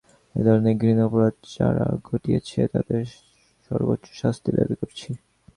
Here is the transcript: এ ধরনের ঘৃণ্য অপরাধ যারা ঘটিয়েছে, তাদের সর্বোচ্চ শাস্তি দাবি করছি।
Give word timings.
এ 0.35 0.41
ধরনের 0.45 0.75
ঘৃণ্য 0.77 1.01
অপরাধ 1.07 1.35
যারা 1.55 1.85
ঘটিয়েছে, 2.09 2.59
তাদের 2.73 3.03
সর্বোচ্চ 3.71 4.05
শাস্তি 4.21 4.49
দাবি 4.57 4.75
করছি। 4.81 5.09